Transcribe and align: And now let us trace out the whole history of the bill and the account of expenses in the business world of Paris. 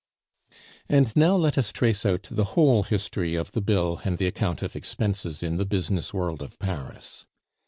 And 0.89 1.15
now 1.15 1.35
let 1.35 1.59
us 1.59 1.71
trace 1.71 2.07
out 2.07 2.23
the 2.31 2.43
whole 2.57 2.81
history 2.81 3.35
of 3.35 3.51
the 3.51 3.61
bill 3.61 4.01
and 4.03 4.17
the 4.17 4.25
account 4.25 4.63
of 4.63 4.75
expenses 4.75 5.43
in 5.43 5.57
the 5.57 5.63
business 5.67 6.11
world 6.11 6.41
of 6.41 6.57
Paris. 6.57 7.27